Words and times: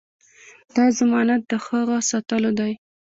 دا 0.75 0.85
ضمانت 0.99 1.41
د 1.49 1.51
هغه 1.65 1.97
ساتلو 2.09 2.51
دی. 2.59 2.73